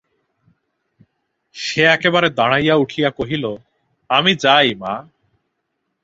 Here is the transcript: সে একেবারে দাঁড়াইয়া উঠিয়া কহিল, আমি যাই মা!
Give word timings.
সে 1.55 1.81
একেবারে 1.87 2.27
দাঁড়াইয়া 2.29 2.75
উঠিয়া 2.75 3.09
কহিল, 3.11 3.45
আমি 4.09 4.31
যাই 4.35 4.69
মা! 4.75 4.93